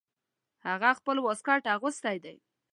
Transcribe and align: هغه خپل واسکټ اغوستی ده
هغه 0.67 0.89
خپل 0.99 1.17
واسکټ 1.25 1.63
اغوستی 1.75 2.17
ده 2.23 2.33